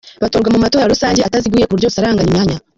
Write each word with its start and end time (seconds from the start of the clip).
Batorwa 0.21 0.49
mu 0.53 0.59
matora 0.63 0.91
rusange 0.93 1.21
ataziguye 1.27 1.65
ku 1.65 1.73
buryo 1.73 1.89
busaranganya 1.89 2.29
imyanya. 2.31 2.57